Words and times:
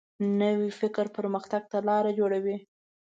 نوی 0.41 0.69
فکر 0.79 1.05
پرمختګ 1.17 1.63
ته 1.71 1.77
لاره 1.87 2.11
جوړوي 2.19 2.57